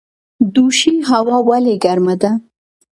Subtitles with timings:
[0.53, 2.31] دوشي هوا ولې ګرمه ده؟